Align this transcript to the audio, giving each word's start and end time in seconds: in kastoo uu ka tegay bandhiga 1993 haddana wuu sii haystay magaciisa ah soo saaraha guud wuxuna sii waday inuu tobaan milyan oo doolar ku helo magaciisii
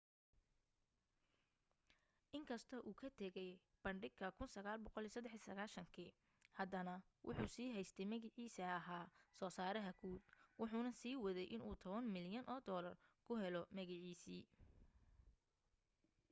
in 2.35 2.43
kastoo 2.49 2.79
uu 2.89 2.95
ka 3.01 3.09
tegay 3.19 3.51
bandhiga 3.83 4.27
1993 4.29 6.07
haddana 6.57 6.93
wuu 7.25 7.41
sii 7.55 7.67
haystay 7.75 8.07
magaciisa 8.11 8.63
ah 8.79 8.89
soo 9.37 9.51
saaraha 9.57 9.91
guud 10.01 10.21
wuxuna 10.59 10.91
sii 10.99 11.21
waday 11.25 11.47
inuu 11.55 11.75
tobaan 11.81 12.05
milyan 12.15 12.47
oo 12.53 12.59
doolar 12.67 12.95
ku 13.25 13.31
helo 13.41 13.61
magaciisii 13.77 14.43